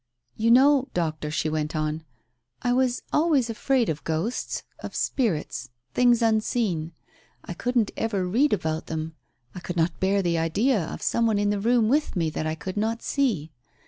"You 0.35 0.49
know, 0.49 0.87
Doctor," 0.95 1.29
she 1.29 1.47
went 1.47 1.75
on, 1.75 2.03
"I 2.63 2.73
was 2.73 3.03
always 3.13 3.51
afraid 3.51 3.87
of 3.87 4.03
ghosts— 4.03 4.63
of 4.83 4.95
spirits— 4.95 5.69
things 5.93 6.23
unseen. 6.23 6.93
I 7.45 7.53
couldn't 7.53 7.91
ever 7.95 8.27
read 8.27 8.51
about 8.51 8.87
them. 8.87 9.13
I 9.53 9.59
could 9.59 9.77
not 9.77 9.99
bear 9.99 10.23
the 10.23 10.39
idea 10.39 10.83
of 10.85 11.03
some 11.03 11.27
one 11.27 11.37
in 11.37 11.51
the 11.51 11.59
room 11.59 11.87
with 11.87 12.15
me 12.15 12.31
that 12.31 12.47
I 12.47 12.55
could 12.55 12.77
not 12.77 13.03
see. 13.03 13.51